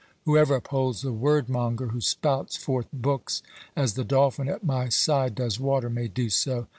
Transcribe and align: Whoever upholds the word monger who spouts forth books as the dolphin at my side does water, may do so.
Whoever 0.25 0.55
upholds 0.55 1.03
the 1.03 1.13
word 1.13 1.47
monger 1.47 1.89
who 1.89 2.01
spouts 2.01 2.57
forth 2.57 2.87
books 2.91 3.43
as 3.75 3.93
the 3.93 4.03
dolphin 4.03 4.49
at 4.49 4.63
my 4.63 4.89
side 4.89 5.35
does 5.35 5.59
water, 5.59 5.91
may 5.91 6.07
do 6.07 6.27
so. 6.31 6.65